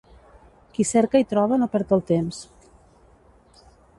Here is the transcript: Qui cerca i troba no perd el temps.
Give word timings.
Qui 0.77 0.85
cerca 0.91 1.21
i 1.25 1.27
troba 1.33 1.59
no 1.63 1.69
perd 1.75 1.95
el 1.99 2.03
temps. 2.13 2.39